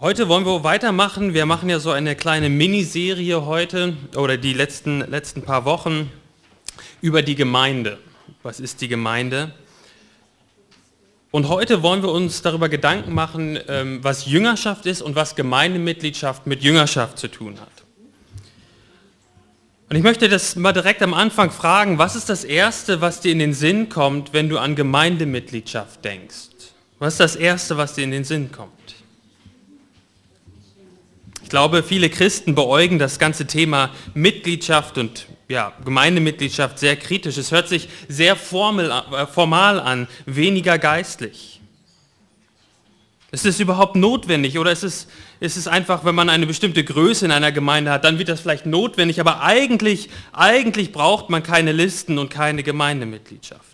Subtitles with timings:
[0.00, 1.34] Heute wollen wir weitermachen.
[1.34, 6.08] Wir machen ja so eine kleine Miniserie heute oder die letzten, letzten paar Wochen
[7.00, 7.98] über die Gemeinde.
[8.44, 9.52] Was ist die Gemeinde?
[11.32, 16.46] Und heute wollen wir uns darüber Gedanken machen, ähm, was Jüngerschaft ist und was Gemeindemitgliedschaft
[16.46, 17.66] mit Jüngerschaft zu tun hat.
[19.90, 23.32] Und ich möchte das mal direkt am Anfang fragen, was ist das Erste, was dir
[23.32, 26.50] in den Sinn kommt, wenn du an Gemeindemitgliedschaft denkst?
[27.00, 28.97] Was ist das Erste, was dir in den Sinn kommt?
[31.48, 37.38] Ich glaube, viele Christen beäugen das ganze Thema Mitgliedschaft und ja, Gemeindemitgliedschaft sehr kritisch.
[37.38, 41.62] Es hört sich sehr formel, äh, formal an, weniger geistlich.
[43.30, 45.08] Ist es überhaupt notwendig oder ist es,
[45.40, 48.42] ist es einfach, wenn man eine bestimmte Größe in einer Gemeinde hat, dann wird das
[48.42, 53.67] vielleicht notwendig, aber eigentlich, eigentlich braucht man keine Listen und keine Gemeindemitgliedschaft.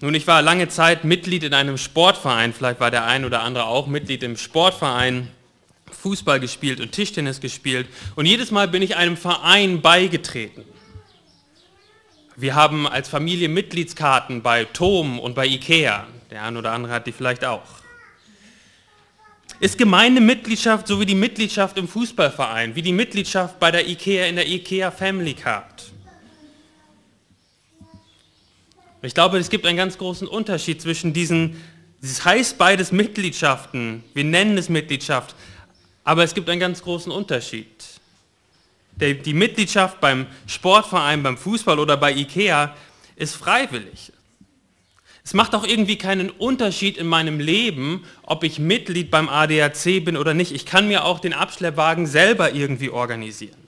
[0.00, 3.64] Nun, ich war lange Zeit Mitglied in einem Sportverein, vielleicht war der ein oder andere
[3.64, 5.28] auch Mitglied im Sportverein,
[5.90, 10.64] Fußball gespielt und Tischtennis gespielt und jedes Mal bin ich einem Verein beigetreten.
[12.36, 17.06] Wir haben als Familie Mitgliedskarten bei Tom und bei Ikea, der ein oder andere hat
[17.06, 17.62] die vielleicht auch.
[19.60, 24.36] Ist Gemeindemitgliedschaft so wie die Mitgliedschaft im Fußballverein, wie die Mitgliedschaft bei der Ikea in
[24.36, 25.95] der Ikea Family Card?
[29.06, 31.62] Ich glaube, es gibt einen ganz großen Unterschied zwischen diesen,
[32.02, 35.36] es heißt beides Mitgliedschaften, wir nennen es Mitgliedschaft,
[36.02, 37.68] aber es gibt einen ganz großen Unterschied.
[38.96, 42.74] Die Mitgliedschaft beim Sportverein, beim Fußball oder bei Ikea
[43.14, 44.12] ist freiwillig.
[45.22, 50.16] Es macht auch irgendwie keinen Unterschied in meinem Leben, ob ich Mitglied beim ADAC bin
[50.16, 50.50] oder nicht.
[50.50, 53.65] Ich kann mir auch den Abschleppwagen selber irgendwie organisieren.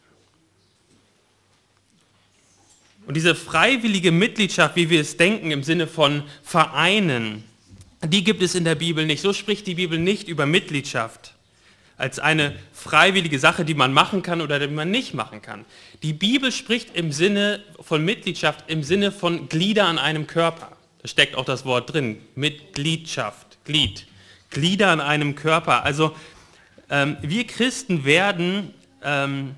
[3.09, 7.42] Und diese freiwillige Mitgliedschaft, wie wir es denken im Sinne von Vereinen,
[8.05, 9.23] die gibt es in der Bibel nicht.
[9.23, 11.33] So spricht die Bibel nicht über Mitgliedschaft
[11.97, 15.65] als eine freiwillige Sache, die man machen kann oder die man nicht machen kann.
[16.03, 20.77] Die Bibel spricht im Sinne von Mitgliedschaft, im Sinne von Glieder an einem Körper.
[21.00, 24.06] Da steckt auch das Wort drin, Mitgliedschaft, Glied.
[24.50, 25.83] Glieder an einem Körper.
[25.83, 26.15] Also
[26.91, 29.54] ähm, wir Christen werden, ähm,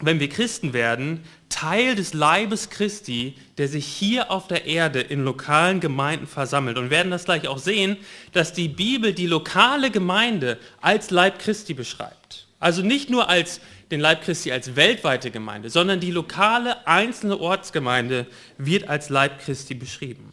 [0.00, 5.24] wenn wir Christen werden, Teil des Leibes Christi, der sich hier auf der Erde in
[5.24, 6.78] lokalen Gemeinden versammelt.
[6.78, 7.96] Und werden das gleich auch sehen,
[8.32, 12.46] dass die Bibel die lokale Gemeinde als Leib Christi beschreibt.
[12.60, 13.60] Also nicht nur als
[13.90, 18.26] den Leib Christi als weltweite Gemeinde, sondern die lokale einzelne Ortsgemeinde
[18.58, 20.32] wird als Leib Christi beschrieben.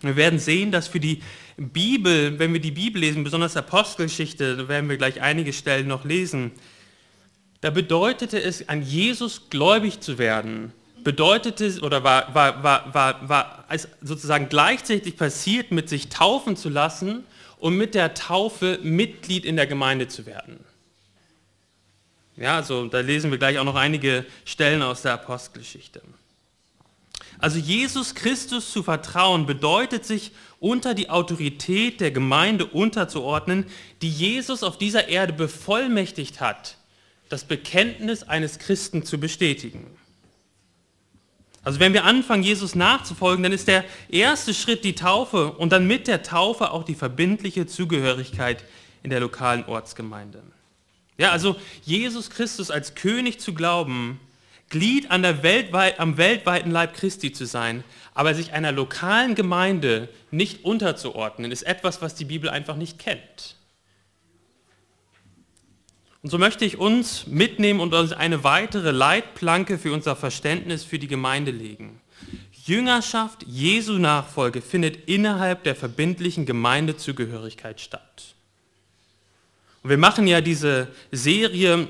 [0.00, 1.22] Wir werden sehen, dass für die
[1.56, 6.04] Bibel, wenn wir die Bibel lesen, besonders Apostelgeschichte, da werden wir gleich einige Stellen noch
[6.04, 6.50] lesen,
[7.64, 10.70] da bedeutete es, an Jesus gläubig zu werden,
[11.02, 13.64] bedeutete oder war, war, war, war, war
[14.02, 17.24] sozusagen gleichzeitig passiert, mit sich taufen zu lassen
[17.58, 20.60] und mit der Taufe Mitglied in der Gemeinde zu werden.
[22.36, 26.02] Ja, also da lesen wir gleich auch noch einige Stellen aus der Apostelgeschichte.
[27.38, 33.64] Also Jesus Christus zu vertrauen bedeutet sich unter die Autorität der Gemeinde unterzuordnen,
[34.02, 36.76] die Jesus auf dieser Erde bevollmächtigt hat,
[37.28, 39.86] das Bekenntnis eines Christen zu bestätigen.
[41.64, 45.86] Also wenn wir anfangen, Jesus nachzufolgen, dann ist der erste Schritt die Taufe und dann
[45.86, 48.62] mit der Taufe auch die verbindliche Zugehörigkeit
[49.02, 50.42] in der lokalen Ortsgemeinde.
[51.16, 54.20] Ja, also Jesus Christus als König zu glauben,
[54.68, 60.08] Glied an der weltweit, am weltweiten Leib Christi zu sein, aber sich einer lokalen Gemeinde
[60.30, 63.56] nicht unterzuordnen, ist etwas, was die Bibel einfach nicht kennt.
[66.24, 70.98] Und so möchte ich uns mitnehmen und uns eine weitere Leitplanke für unser Verständnis für
[70.98, 72.00] die Gemeinde legen.
[72.64, 78.34] Jüngerschaft, Jesu Nachfolge findet innerhalb der verbindlichen Gemeindezugehörigkeit statt.
[79.82, 81.88] Und wir machen ja diese Serie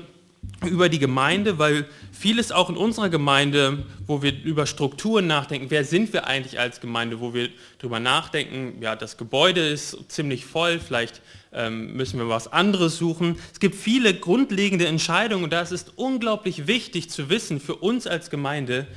[0.65, 5.85] über die Gemeinde, weil vieles auch in unserer Gemeinde, wo wir über Strukturen nachdenken, wer
[5.85, 10.79] sind wir eigentlich als Gemeinde, wo wir darüber nachdenken, ja, das Gebäude ist ziemlich voll,
[10.79, 11.21] vielleicht
[11.69, 13.37] müssen wir was anderes suchen.
[13.51, 18.07] Es gibt viele grundlegende Entscheidungen und da ist es unglaublich wichtig zu wissen für uns
[18.07, 18.87] als Gemeinde,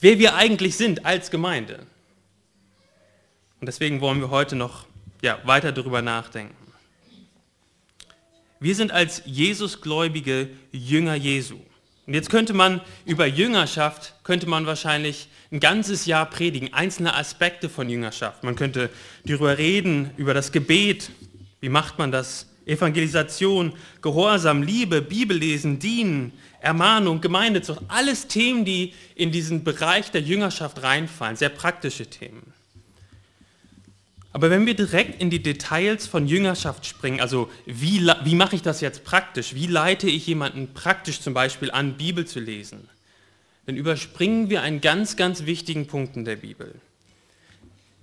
[0.00, 1.86] wer wir eigentlich sind als Gemeinde.
[3.60, 4.86] Und deswegen wollen wir heute noch
[5.22, 6.54] ja, weiter darüber nachdenken.
[8.58, 11.58] Wir sind als Jesusgläubige Jünger Jesu.
[12.06, 17.68] Und jetzt könnte man über Jüngerschaft, könnte man wahrscheinlich ein ganzes Jahr predigen, einzelne Aspekte
[17.68, 18.42] von Jüngerschaft.
[18.42, 18.90] Man könnte
[19.24, 21.10] darüber reden, über das Gebet,
[21.62, 23.72] wie macht man das, Evangelisation,
[24.02, 31.36] Gehorsam, Liebe, Bibellesen, Dienen, Ermahnung, Gemeindezucht, alles Themen, die in diesen Bereich der Jüngerschaft reinfallen,
[31.36, 32.52] sehr praktische Themen.
[34.32, 38.62] Aber wenn wir direkt in die Details von Jüngerschaft springen, also wie, wie mache ich
[38.62, 39.54] das jetzt praktisch?
[39.54, 42.88] Wie leite ich jemanden praktisch zum Beispiel an, Bibel zu lesen?
[43.66, 46.74] Dann überspringen wir einen ganz, ganz wichtigen Punkt in der Bibel.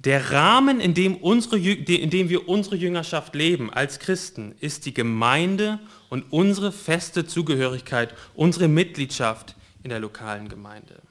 [0.06, 4.94] Der Rahmen, in dem, unsere, in dem wir unsere Jüngerschaft leben als Christen, ist die
[4.94, 11.02] Gemeinde und unsere feste Zugehörigkeit, unsere Mitgliedschaft in der lokalen Gemeinde.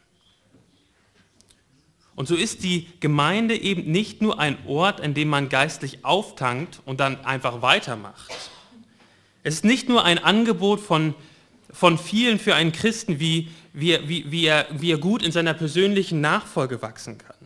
[2.15, 6.81] Und so ist die Gemeinde eben nicht nur ein Ort, an dem man geistlich auftankt
[6.87, 8.33] und dann einfach weitermacht.
[9.43, 11.15] Es ist nicht nur ein Angebot von,
[11.71, 16.21] von vielen für einen Christen, wie, wie, wie, er, wie er gut in seiner persönlichen
[16.23, 17.38] Nachfolge wachsen kann.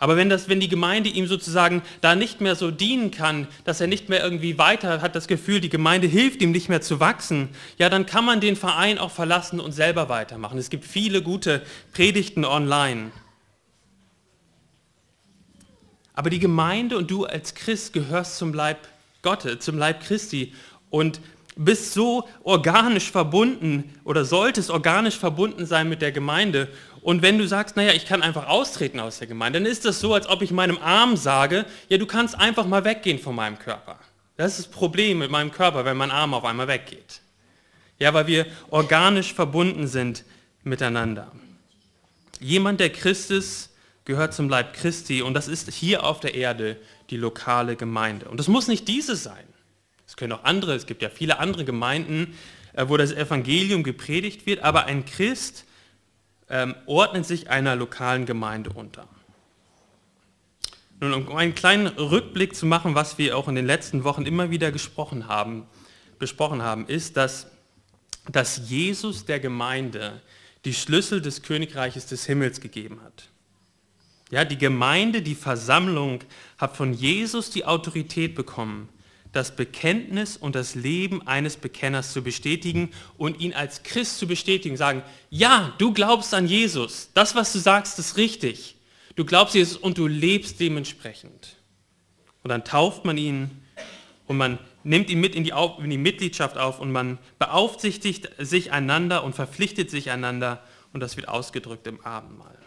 [0.00, 3.80] Aber wenn, das, wenn die Gemeinde ihm sozusagen da nicht mehr so dienen kann, dass
[3.80, 7.00] er nicht mehr irgendwie weiter hat das Gefühl, die Gemeinde hilft ihm nicht mehr zu
[7.00, 7.48] wachsen,
[7.78, 10.56] ja, dann kann man den Verein auch verlassen und selber weitermachen.
[10.56, 11.62] Es gibt viele gute
[11.92, 13.10] Predigten online.
[16.14, 18.78] Aber die Gemeinde und du als Christ gehörst zum Leib
[19.22, 20.52] Gottes, zum Leib Christi
[20.90, 21.20] und
[21.58, 26.68] bist so organisch verbunden oder solltest organisch verbunden sein mit der Gemeinde.
[27.02, 30.00] Und wenn du sagst, naja, ich kann einfach austreten aus der Gemeinde, dann ist das
[30.00, 33.58] so, als ob ich meinem Arm sage, ja, du kannst einfach mal weggehen von meinem
[33.58, 33.98] Körper.
[34.36, 37.20] Das ist das Problem mit meinem Körper, wenn mein Arm auf einmal weggeht.
[37.98, 40.24] Ja, weil wir organisch verbunden sind
[40.62, 41.32] miteinander.
[42.40, 43.70] Jemand, der Christ ist,
[44.04, 46.76] gehört zum Leib Christi und das ist hier auf der Erde
[47.10, 48.28] die lokale Gemeinde.
[48.28, 49.44] Und das muss nicht diese sein.
[50.06, 52.34] Es können auch andere, es gibt ja viele andere Gemeinden,
[52.72, 55.64] äh, wo das Evangelium gepredigt wird, aber ein Christ
[56.50, 59.08] ähm, ordnet sich einer lokalen Gemeinde unter.
[61.00, 64.50] Nun, um einen kleinen Rückblick zu machen, was wir auch in den letzten Wochen immer
[64.50, 65.66] wieder gesprochen haben,
[66.18, 67.46] besprochen haben, ist, dass,
[68.30, 70.20] dass Jesus der Gemeinde
[70.64, 73.28] die Schlüssel des Königreiches des Himmels gegeben hat.
[74.30, 76.20] Ja, die Gemeinde, die Versammlung
[76.58, 78.88] hat von Jesus die Autorität bekommen,
[79.32, 84.76] das Bekenntnis und das Leben eines Bekenners zu bestätigen und ihn als Christ zu bestätigen,
[84.76, 88.76] sagen, ja, du glaubst an Jesus, das, was du sagst, ist richtig.
[89.16, 91.56] Du glaubst Jesus und du lebst dementsprechend.
[92.42, 93.50] Und dann tauft man ihn
[94.26, 98.72] und man nimmt ihn mit in die, in die Mitgliedschaft auf und man beaufsichtigt sich
[98.72, 102.58] einander und verpflichtet sich einander und das wird ausgedrückt im Abendmahl.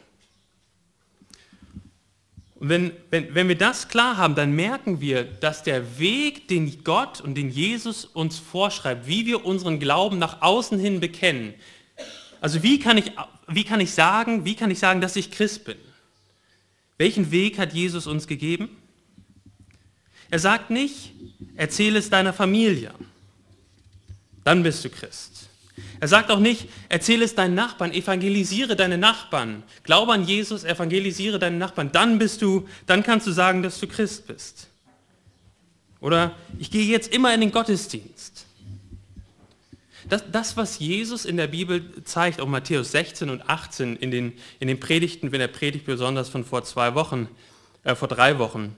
[2.61, 6.83] Und wenn, wenn, wenn wir das klar haben, dann merken wir, dass der Weg, den
[6.83, 11.55] Gott und den Jesus uns vorschreibt, wie wir unseren Glauben nach außen hin bekennen,
[12.39, 13.13] also wie kann ich,
[13.47, 15.77] wie kann ich sagen, wie kann ich sagen, dass ich Christ bin?
[16.99, 18.69] Welchen Weg hat Jesus uns gegeben?
[20.29, 21.13] Er sagt nicht,
[21.55, 22.93] erzähle es deiner Familie,
[24.43, 25.49] dann bist du Christ.
[25.99, 31.37] Er sagt auch nicht, erzähle es deinen Nachbarn, evangelisiere deine Nachbarn, glaube an Jesus, evangelisiere
[31.37, 34.67] deine Nachbarn, dann bist du, dann kannst du sagen, dass du Christ bist.
[35.99, 38.47] Oder ich gehe jetzt immer in den Gottesdienst.
[40.09, 44.33] Das, das, was Jesus in der Bibel zeigt, auch Matthäus 16 und 18 in den,
[44.59, 47.29] in den Predigten, wenn er predigt besonders von vor zwei Wochen,
[47.83, 48.75] äh, vor drei Wochen.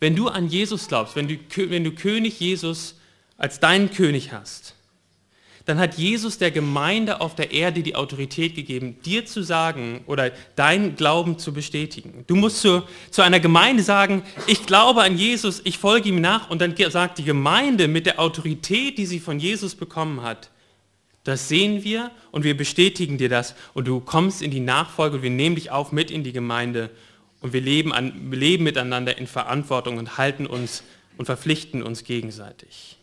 [0.00, 1.36] Wenn du an Jesus glaubst, wenn du,
[1.70, 2.96] wenn du König Jesus
[3.36, 4.74] als deinen König hast,
[5.64, 10.30] dann hat Jesus der Gemeinde auf der Erde die Autorität gegeben, dir zu sagen oder
[10.56, 12.24] deinen Glauben zu bestätigen.
[12.26, 16.50] Du musst zu, zu einer Gemeinde sagen, ich glaube an Jesus, ich folge ihm nach
[16.50, 20.50] und dann sagt die Gemeinde mit der Autorität, die sie von Jesus bekommen hat,
[21.24, 25.22] das sehen wir und wir bestätigen dir das und du kommst in die Nachfolge und
[25.22, 26.90] wir nehmen dich auf mit in die Gemeinde
[27.40, 30.82] und wir leben, an, wir leben miteinander in Verantwortung und halten uns
[31.18, 32.98] und verpflichten uns gegenseitig.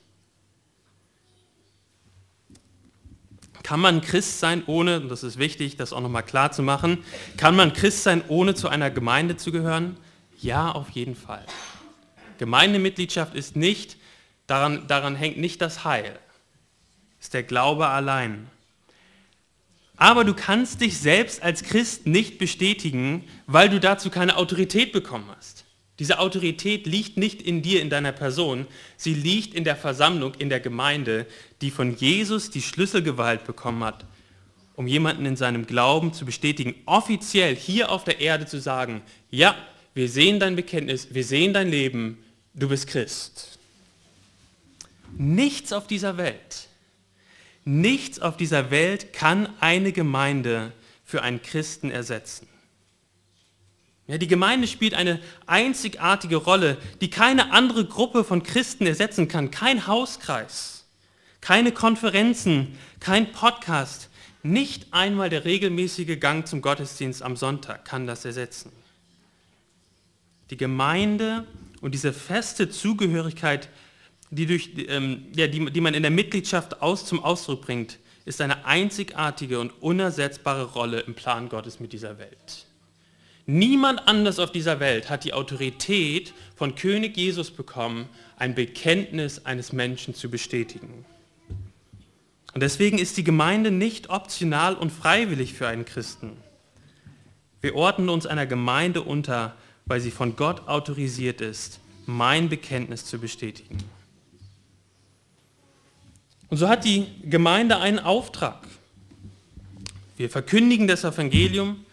[3.70, 7.04] Kann man Christ sein ohne, und das ist wichtig, das auch nochmal klar zu machen,
[7.38, 9.96] kann man Christ sein ohne zu einer Gemeinde zu gehören?
[10.42, 11.46] Ja, auf jeden Fall.
[12.40, 13.98] Gemeindemitgliedschaft ist nicht,
[14.48, 16.18] daran, daran hängt nicht das Heil,
[17.22, 18.48] ist der Glaube allein.
[19.98, 25.30] Aber du kannst dich selbst als Christ nicht bestätigen, weil du dazu keine Autorität bekommen
[25.38, 25.59] hast.
[26.00, 28.65] Diese Autorität liegt nicht in dir, in deiner Person,
[28.96, 31.25] sie liegt in der Versammlung, in der Gemeinde,
[31.62, 34.06] die von Jesus die Schlüsselgewalt bekommen hat,
[34.75, 39.56] um jemanden in seinem Glauben zu bestätigen, offiziell hier auf der Erde zu sagen, ja,
[39.94, 42.18] wir sehen dein Bekenntnis, wir sehen dein Leben,
[42.53, 43.60] du bist Christ.
[45.18, 46.70] Nichts auf dieser Welt,
[47.65, 50.72] nichts auf dieser Welt kann eine Gemeinde
[51.03, 52.48] für einen Christen ersetzen.
[54.10, 59.51] Ja, die Gemeinde spielt eine einzigartige Rolle, die keine andere Gruppe von Christen ersetzen kann.
[59.51, 60.88] Kein Hauskreis,
[61.42, 64.10] keine Konferenzen, kein Podcast,
[64.42, 68.72] nicht einmal der regelmäßige Gang zum Gottesdienst am Sonntag kann das ersetzen.
[70.50, 71.46] Die Gemeinde
[71.82, 73.70] und diese feste Zugehörigkeit,
[74.32, 78.42] die, durch, ähm, ja, die, die man in der Mitgliedschaft aus, zum Ausdruck bringt, ist
[78.42, 82.66] eine einzigartige und unersetzbare Rolle im Plan Gottes mit dieser Welt.
[83.51, 89.74] Niemand anders auf dieser Welt hat die Autorität von König Jesus bekommen, ein Bekenntnis eines
[89.74, 91.03] Menschen zu bestätigen.
[92.53, 96.38] Und deswegen ist die Gemeinde nicht optional und freiwillig für einen Christen.
[97.60, 99.56] Wir ordnen uns einer Gemeinde unter,
[99.88, 103.79] weil sie von Gott autorisiert ist, mein Bekenntnis zu bestätigen.
[106.50, 108.68] Und so hat die Gemeinde einen Auftrag.
[110.18, 111.84] Wir verkündigen das Evangelium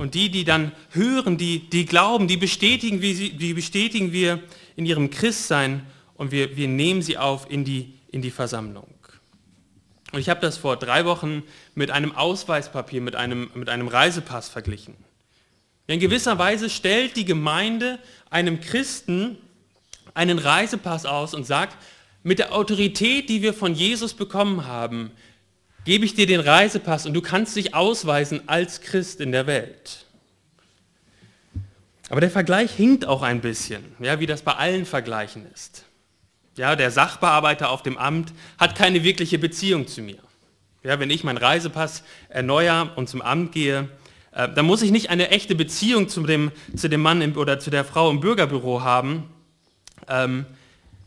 [0.00, 4.42] und die, die dann hören, die, die glauben, die bestätigen, wir, die bestätigen wir
[4.74, 8.88] in ihrem Christsein und wir, wir nehmen sie auf in die, in die Versammlung.
[10.10, 11.42] Und ich habe das vor drei Wochen
[11.74, 14.96] mit einem Ausweispapier, mit einem, mit einem Reisepass verglichen.
[15.86, 17.98] In gewisser Weise stellt die Gemeinde
[18.30, 19.36] einem Christen
[20.14, 21.76] einen Reisepass aus und sagt,
[22.22, 25.10] mit der Autorität, die wir von Jesus bekommen haben,
[25.84, 30.06] gebe ich dir den Reisepass und du kannst dich ausweisen als Christ in der Welt.
[32.08, 35.84] Aber der Vergleich hinkt auch ein bisschen, ja, wie das bei allen Vergleichen ist.
[36.56, 40.18] Ja, der Sachbearbeiter auf dem Amt hat keine wirkliche Beziehung zu mir.
[40.82, 43.88] Ja, wenn ich meinen Reisepass erneuere und zum Amt gehe,
[44.32, 47.60] äh, dann muss ich nicht eine echte Beziehung zu dem, zu dem Mann im, oder
[47.60, 49.30] zu der Frau im Bürgerbüro haben,
[50.08, 50.46] ähm,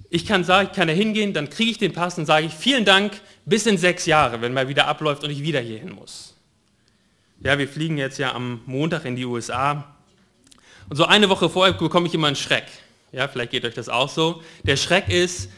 [0.10, 2.54] ich kann sagen, ich kann da hingehen, dann kriege ich den Pass und sage ich,
[2.54, 6.36] vielen Dank, bis in sechs Jahre, wenn mal wieder abläuft und ich wieder hierhin muss.
[7.42, 9.96] Ja, wir fliegen jetzt ja am Montag in die USA.
[10.90, 12.66] Und so eine Woche vorher bekomme ich immer einen Schreck.
[13.12, 14.42] Ja, vielleicht geht euch das auch so.
[14.64, 15.50] Der Schreck ist,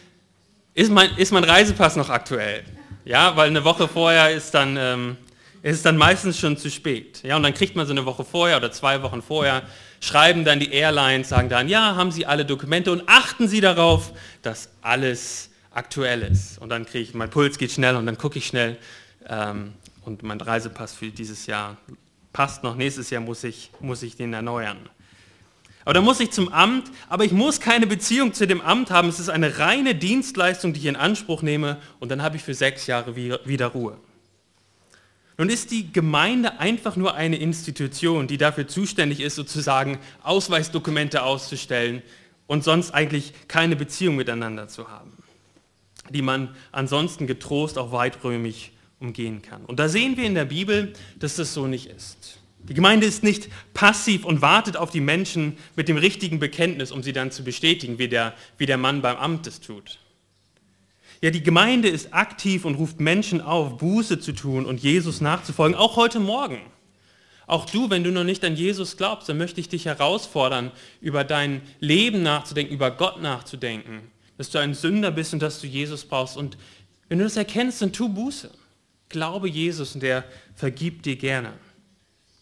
[0.74, 2.63] ist mein, ist mein Reisepass noch aktuell?
[3.06, 5.18] Ja, weil eine Woche vorher ist dann, ähm,
[5.62, 7.22] ist es dann meistens schon zu spät.
[7.24, 9.63] Ja, und dann kriegt man so eine Woche vorher oder zwei Wochen vorher
[10.06, 14.12] schreiben dann die Airlines, sagen dann, ja, haben Sie alle Dokumente und achten Sie darauf,
[14.42, 16.58] dass alles aktuell ist.
[16.58, 18.77] Und dann kriege ich, mein Puls geht schnell und dann gucke ich schnell
[19.27, 21.77] ähm, und mein Reisepass für dieses Jahr
[22.34, 24.77] passt noch, nächstes Jahr muss ich, muss ich den erneuern.
[25.84, 29.08] Aber dann muss ich zum Amt, aber ich muss keine Beziehung zu dem Amt haben.
[29.08, 32.55] Es ist eine reine Dienstleistung, die ich in Anspruch nehme und dann habe ich für
[32.55, 33.98] sechs Jahre wieder Ruhe.
[35.38, 42.01] Nun ist die Gemeinde einfach nur eine Institution, die dafür zuständig ist, sozusagen Ausweisdokumente auszustellen
[42.48, 45.12] und sonst eigentlich keine Beziehung miteinander zu haben,
[46.09, 49.65] die man ansonsten getrost auch weiträumig umgehen kann.
[49.65, 52.39] Und da sehen wir in der Bibel, dass das so nicht ist.
[52.67, 57.03] Die Gemeinde ist nicht passiv und wartet auf die Menschen mit dem richtigen Bekenntnis, um
[57.03, 60.00] sie dann zu bestätigen, wie der, wie der Mann beim Amt es tut.
[61.21, 65.77] Ja, die Gemeinde ist aktiv und ruft Menschen auf, Buße zu tun und Jesus nachzufolgen,
[65.77, 66.62] auch heute Morgen.
[67.47, 71.24] Auch du, wenn du noch nicht an Jesus glaubst, dann möchte ich dich herausfordern, über
[71.24, 76.06] dein Leben nachzudenken, über Gott nachzudenken, dass du ein Sünder bist und dass du Jesus
[76.06, 76.38] brauchst.
[76.38, 76.58] Und
[77.08, 78.51] wenn du das erkennst, dann tu Buße.
[79.10, 80.25] Glaube Jesus und der
[80.56, 81.54] vergibt dir gerne.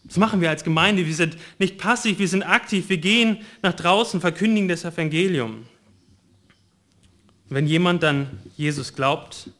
[0.04, 1.06] Das machen wir als Gemeinde.
[1.06, 2.88] Wir sind nicht passiv, wir sind aktiv.
[2.88, 5.66] Wir gehen nach draußen, verkündigen das Evangelium.
[7.48, 9.50] Wenn jemand dann Jesus glaubt,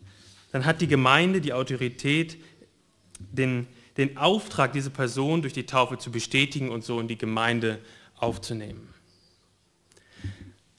[0.53, 2.39] dann hat die Gemeinde die Autorität,
[3.19, 7.79] den, den Auftrag, diese Person durch die Taufe zu bestätigen und so in die Gemeinde
[8.17, 8.94] aufzunehmen.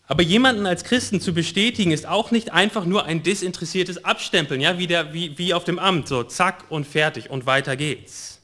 [0.08, 4.78] Aber jemanden als Christen zu bestätigen, ist auch nicht einfach nur ein desinteressiertes Abstempeln, ja,
[4.78, 8.40] wie, der, wie, wie auf dem Amt, so zack und fertig und weiter geht's.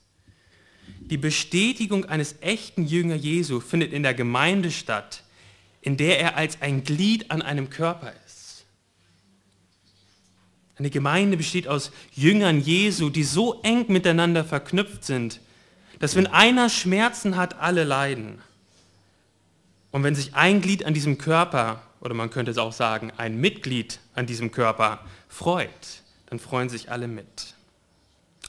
[1.00, 5.24] Die Bestätigung eines echten Jünger Jesu findet in der Gemeinde statt,
[5.82, 8.66] in der er als ein Glied an einem Körper ist.
[10.78, 15.40] Eine Gemeinde besteht aus Jüngern Jesu, die so eng miteinander verknüpft sind,
[16.00, 18.42] dass wenn einer Schmerzen hat, alle leiden.
[19.92, 23.40] Und wenn sich ein Glied an diesem Körper, oder man könnte es auch sagen, ein
[23.40, 25.70] Mitglied an diesem Körper freut,
[26.28, 27.54] dann freuen sich alle mit.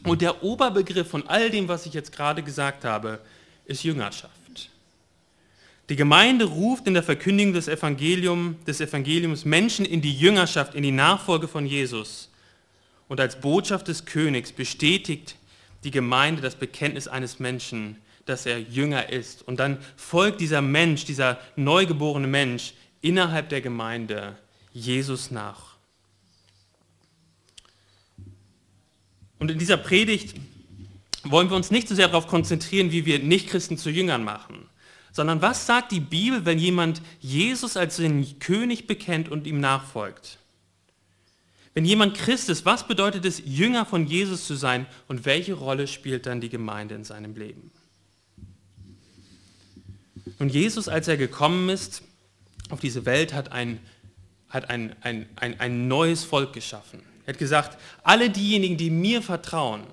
[0.05, 3.21] Und der Oberbegriff von all dem, was ich jetzt gerade gesagt habe,
[3.67, 4.33] ist Jüngerschaft.
[5.89, 10.83] Die Gemeinde ruft in der Verkündigung des, Evangelium, des Evangeliums Menschen in die Jüngerschaft, in
[10.83, 12.31] die Nachfolge von Jesus.
[13.09, 15.37] Und als Botschaft des Königs bestätigt
[15.85, 19.43] die Gemeinde das Bekenntnis eines Menschen, dass er Jünger ist.
[19.43, 24.37] Und dann folgt dieser Mensch, dieser neugeborene Mensch innerhalb der Gemeinde
[24.73, 25.77] Jesus nach.
[29.39, 30.37] Und in dieser Predigt
[31.25, 34.69] wollen wir uns nicht so sehr darauf konzentrieren, wie wir Nichtchristen zu Jüngern machen
[35.13, 40.39] sondern was sagt die Bibel, wenn jemand Jesus als den König bekennt und ihm nachfolgt?
[41.75, 45.87] Wenn jemand Christ ist, was bedeutet es, Jünger von Jesus zu sein und welche Rolle
[45.87, 47.71] spielt dann die Gemeinde in seinem Leben?
[50.43, 52.03] Und Jesus, als er gekommen ist
[52.69, 53.79] auf diese Welt, hat ein,
[54.49, 57.01] hat ein, ein, ein, ein neues Volk geschaffen.
[57.25, 59.85] Er hat gesagt, alle diejenigen, die mir vertrauen,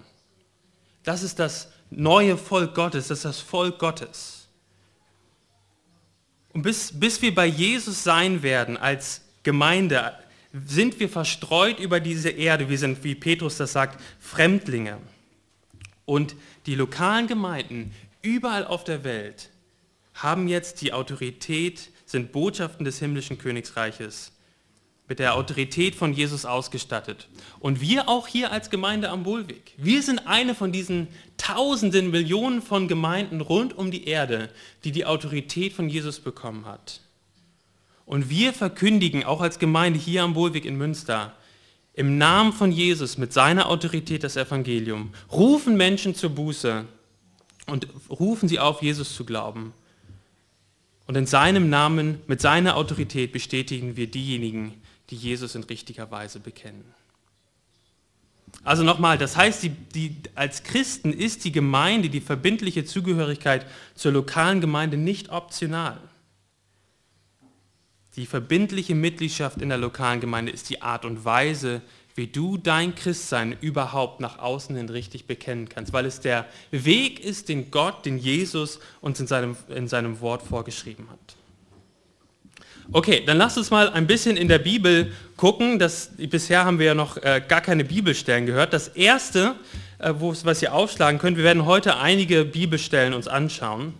[1.03, 4.48] das ist das neue Volk Gottes, das ist das Volk Gottes.
[6.51, 10.13] Und bis, bis wir bei Jesus sein werden als Gemeinde,
[10.65, 12.70] sind wir verstreut über diese Erde.
[12.70, 14.98] Wir sind, wie Petrus das sagt, Fremdlinge.
[16.06, 19.51] Und die lokalen Gemeinden überall auf der Welt
[20.24, 24.32] haben jetzt die Autorität, sind Botschaften des himmlischen Königsreiches
[25.10, 27.28] mit der Autorität von Jesus ausgestattet.
[27.60, 29.74] Und wir auch hier als Gemeinde am Bullweg.
[29.76, 31.08] Wir sind eine von diesen
[31.38, 34.50] tausenden Millionen von Gemeinden rund um die Erde,
[34.84, 37.02] die die Autorität von Jesus bekommen hat.
[38.06, 41.34] Und wir verkündigen auch als Gemeinde hier am Bullweg in Münster
[41.94, 46.86] im Namen von Jesus mit seiner Autorität das Evangelium, rufen Menschen zur Buße
[47.66, 49.74] und rufen sie auf, Jesus zu glauben.
[51.10, 56.39] Und in seinem Namen, mit seiner Autorität bestätigen wir diejenigen, die Jesus in richtiger Weise
[56.39, 56.86] bekennen.
[58.63, 64.12] Also nochmal, das heißt, die, die, als Christen ist die Gemeinde, die verbindliche Zugehörigkeit zur
[64.12, 66.00] lokalen Gemeinde nicht optional.
[68.16, 71.82] Die verbindliche Mitgliedschaft in der lokalen Gemeinde ist die Art und Weise,
[72.16, 77.20] wie du dein Christsein überhaupt nach außen hin richtig bekennen kannst, weil es der Weg
[77.20, 81.36] ist, den Gott, den Jesus uns in seinem, in seinem Wort vorgeschrieben hat.
[82.92, 85.78] Okay, dann lasst uns mal ein bisschen in der Bibel gucken.
[85.78, 88.74] Das, bisher haben wir ja noch äh, gar keine Bibelstellen gehört.
[88.74, 89.56] Das erste,
[90.00, 93.94] äh, was ihr aufschlagen könnt, wir werden heute einige Bibelstellen uns anschauen.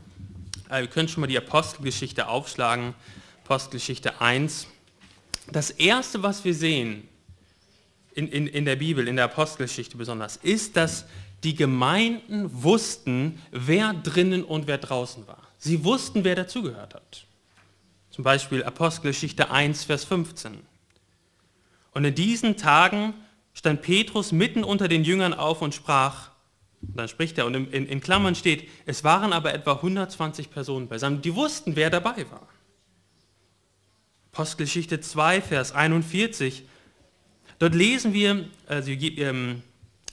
[0.70, 2.96] Äh, wir können schon mal die Apostelgeschichte aufschlagen,
[3.44, 4.66] Apostelgeschichte 1.
[5.52, 7.09] Das erste, was wir sehen
[8.20, 11.06] in, in, in der Bibel, in der Apostelgeschichte besonders, ist, dass
[11.44, 15.42] die Gemeinden wussten, wer drinnen und wer draußen war.
[15.58, 17.26] Sie wussten, wer dazugehört hat.
[18.12, 20.60] Zum Beispiel Apostelgeschichte 1, Vers 15.
[21.92, 23.14] Und in diesen Tagen
[23.54, 26.32] stand Petrus mitten unter den Jüngern auf und sprach,
[26.82, 30.50] und dann spricht er, und in, in, in Klammern steht, es waren aber etwa 120
[30.50, 32.48] Personen beisammen, die wussten, wer dabei war.
[34.32, 36.64] Apostelgeschichte 2, Vers 41.
[37.60, 39.62] Dort lesen wir, also ähm,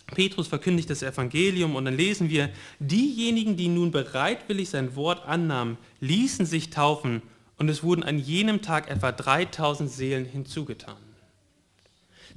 [0.08, 5.78] Petrus verkündigt das Evangelium und dann lesen wir, diejenigen, die nun bereitwillig sein Wort annahmen,
[6.00, 7.22] ließen sich taufen
[7.56, 10.96] und es wurden an jenem Tag etwa 3000 Seelen hinzugetan.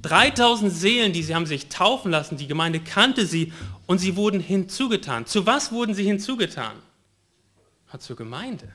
[0.02, 3.52] 3000 Seelen, die sie haben sich taufen lassen, die Gemeinde kannte sie
[3.86, 5.26] und sie wurden hinzugetan.
[5.26, 6.72] Zu was wurden sie hinzugetan?
[7.98, 8.68] Zur Gemeinde.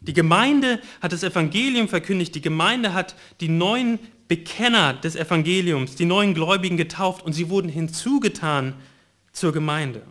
[0.00, 6.04] Die Gemeinde hat das Evangelium verkündigt, die Gemeinde hat die neuen Bekenner des Evangeliums, die
[6.04, 8.74] neuen Gläubigen getauft und sie wurden hinzugetan
[9.32, 10.02] zur Gemeinde.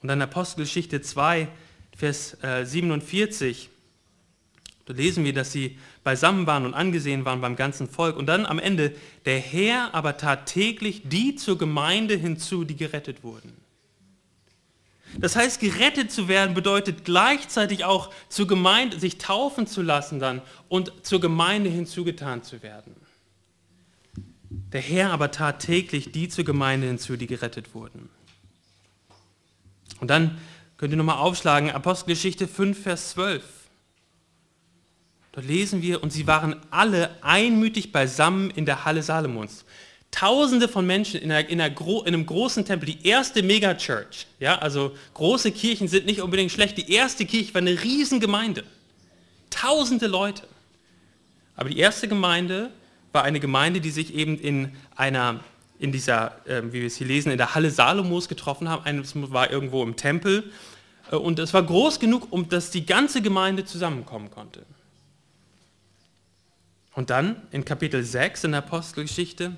[0.00, 1.48] Und dann Apostelgeschichte 2,
[1.96, 3.68] Vers 47, äh,
[4.86, 8.16] da lesen wir, dass sie beisammen waren und angesehen waren beim ganzen Volk.
[8.16, 8.92] Und dann am Ende,
[9.26, 13.61] der Herr aber tat täglich die zur Gemeinde hinzu, die gerettet wurden.
[15.18, 20.42] Das heißt, gerettet zu werden bedeutet gleichzeitig auch zur Gemeinde, sich taufen zu lassen dann
[20.68, 22.96] und zur Gemeinde hinzugetan zu werden.
[24.72, 28.08] Der Herr aber tat täglich die zur Gemeinde hinzu, die gerettet wurden.
[30.00, 30.38] Und dann
[30.82, 33.44] Könnt ihr nochmal aufschlagen, Apostelgeschichte 5, Vers 12.
[35.30, 39.64] Dort lesen wir, und sie waren alle einmütig beisammen in der Halle Salomons.
[40.12, 44.26] Tausende von Menschen in, einer, in, einer, in, einem großen Tempel, die erste Megachurch.
[44.38, 46.76] Ja, also große Kirchen sind nicht unbedingt schlecht.
[46.76, 48.62] Die erste Kirche war eine Riesengemeinde.
[49.50, 50.46] Tausende Leute.
[51.56, 52.70] Aber die erste Gemeinde
[53.12, 55.40] war eine Gemeinde, die sich eben in einer,
[55.78, 58.84] in dieser, äh, wie wir es hier lesen, in der Halle Salomos getroffen haben.
[58.84, 60.50] Eines war irgendwo im Tempel
[61.10, 64.64] äh, und es war groß genug, um dass die ganze Gemeinde zusammenkommen konnte.
[66.94, 69.56] Und dann in Kapitel 6 in der Apostelgeschichte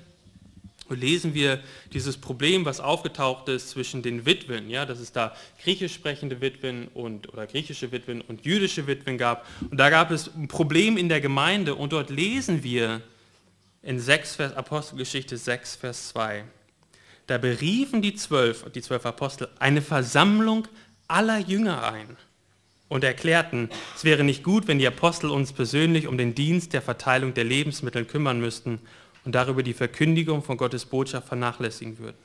[0.89, 1.59] lesen wir
[1.93, 6.89] dieses Problem, was aufgetaucht ist zwischen den Witwen, ja, dass es da griechisch sprechende Witwen
[6.93, 9.47] und oder griechische Witwen und jüdische Witwen gab.
[9.71, 13.01] Und da gab es ein Problem in der Gemeinde und dort lesen wir
[13.81, 16.43] in 6 Vers, Apostelgeschichte 6, Vers 2.
[17.27, 20.67] Da beriefen die zwölf, die zwölf Apostel, eine Versammlung
[21.07, 22.17] aller Jünger ein
[22.87, 26.83] und erklärten, es wäre nicht gut, wenn die Apostel uns persönlich um den Dienst der
[26.83, 28.79] Verteilung der Lebensmittel kümmern müssten
[29.25, 32.17] und darüber die Verkündigung von Gottes Botschaft vernachlässigen würden.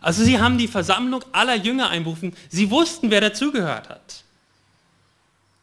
[0.00, 2.34] Also sie haben die Versammlung aller Jünger einberufen.
[2.48, 4.24] Sie wussten, wer dazugehört hat.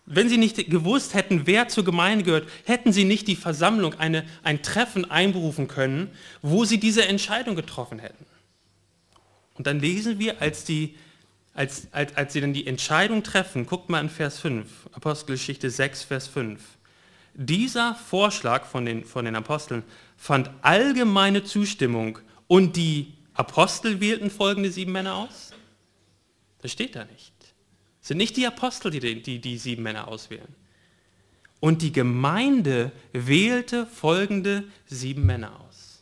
[0.05, 4.25] Wenn sie nicht gewusst hätten, wer zur Gemeinde gehört, hätten sie nicht die Versammlung, eine,
[4.43, 8.25] ein Treffen einberufen können, wo sie diese Entscheidung getroffen hätten.
[9.53, 10.95] Und dann lesen wir, als die
[11.53, 16.03] als, als, als sie dann die Entscheidung treffen, guckt mal in Vers 5, Apostelgeschichte 6,
[16.03, 16.59] Vers 5.
[17.35, 19.83] Dieser Vorschlag von den, von den Aposteln
[20.17, 25.51] fand allgemeine Zustimmung und die Apostel wählten folgende sieben Männer aus?
[26.61, 27.33] Das steht da nicht.
[28.01, 30.55] Es sind nicht die Apostel, die die, die sieben Männer auswählen.
[31.59, 36.01] Und die Gemeinde wählte folgende sieben Männer aus.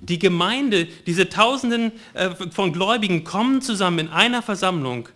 [0.00, 5.08] Die Gemeinde, diese Tausenden äh, von Gläubigen kommen zusammen in einer Versammlung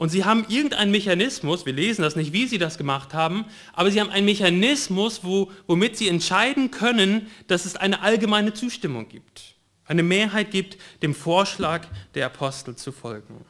[0.00, 3.90] und sie haben irgendeinen Mechanismus, wir lesen das nicht, wie sie das gemacht haben, aber
[3.90, 9.56] sie haben einen Mechanismus, wo, womit sie entscheiden können, dass es eine allgemeine Zustimmung gibt.
[9.84, 13.44] Eine Mehrheit gibt, dem Vorschlag der Apostel zu folgen.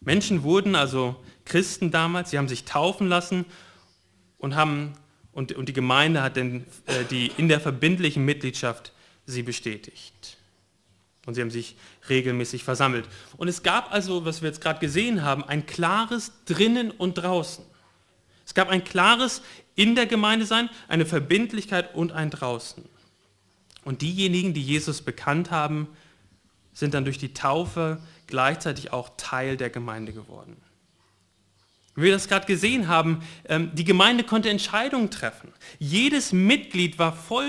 [0.00, 3.44] Menschen wurden, also Christen damals, sie haben sich taufen lassen
[4.38, 4.94] und, haben,
[5.30, 8.90] und, und die Gemeinde hat dann äh, die, in der verbindlichen Mitgliedschaft
[9.26, 10.36] sie bestätigt.
[11.30, 11.76] Und sie haben sich
[12.08, 13.06] regelmäßig versammelt.
[13.36, 17.64] Und es gab also, was wir jetzt gerade gesehen haben, ein klares drinnen und draußen.
[18.44, 19.42] Es gab ein klares
[19.76, 22.84] in der Gemeinde sein, eine Verbindlichkeit und ein draußen.
[23.84, 25.86] Und diejenigen, die Jesus bekannt haben,
[26.72, 30.56] sind dann durch die Taufe gleichzeitig auch Teil der Gemeinde geworden.
[31.94, 35.52] Wie wir das gerade gesehen haben, ähm, die Gemeinde konnte Entscheidungen treffen.
[35.78, 37.46] Jedes Mitglied war voll